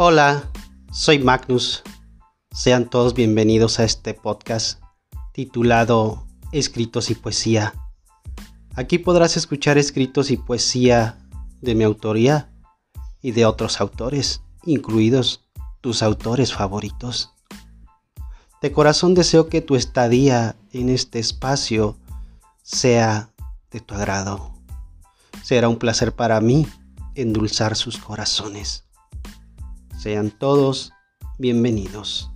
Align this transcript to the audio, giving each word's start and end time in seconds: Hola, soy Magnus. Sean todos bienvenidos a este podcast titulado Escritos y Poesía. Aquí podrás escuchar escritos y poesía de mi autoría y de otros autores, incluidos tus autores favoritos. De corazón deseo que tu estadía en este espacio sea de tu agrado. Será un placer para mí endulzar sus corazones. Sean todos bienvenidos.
Hola, 0.00 0.48
soy 0.92 1.18
Magnus. 1.18 1.82
Sean 2.52 2.88
todos 2.88 3.14
bienvenidos 3.14 3.80
a 3.80 3.84
este 3.84 4.14
podcast 4.14 4.80
titulado 5.32 6.24
Escritos 6.52 7.10
y 7.10 7.16
Poesía. 7.16 7.74
Aquí 8.76 8.98
podrás 8.98 9.36
escuchar 9.36 9.76
escritos 9.76 10.30
y 10.30 10.36
poesía 10.36 11.18
de 11.60 11.74
mi 11.74 11.82
autoría 11.82 12.48
y 13.20 13.32
de 13.32 13.44
otros 13.44 13.80
autores, 13.80 14.40
incluidos 14.62 15.48
tus 15.80 16.04
autores 16.04 16.54
favoritos. 16.54 17.34
De 18.62 18.70
corazón 18.70 19.14
deseo 19.14 19.48
que 19.48 19.62
tu 19.62 19.74
estadía 19.74 20.54
en 20.70 20.90
este 20.90 21.18
espacio 21.18 21.98
sea 22.62 23.32
de 23.72 23.80
tu 23.80 23.96
agrado. 23.96 24.54
Será 25.42 25.68
un 25.68 25.80
placer 25.80 26.14
para 26.14 26.40
mí 26.40 26.68
endulzar 27.16 27.74
sus 27.74 27.98
corazones. 27.98 28.84
Sean 29.98 30.30
todos 30.30 30.92
bienvenidos. 31.38 32.30